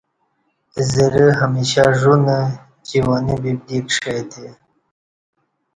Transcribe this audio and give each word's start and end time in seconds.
زرہ 0.91 1.27
ہمیشہ 1.41 1.83
ژ 1.99 2.01
ونہ 2.11 2.39
جوانی 2.87 3.35
ببدی 3.41 3.77
کݜے 3.87 4.17
تہ 4.29 4.45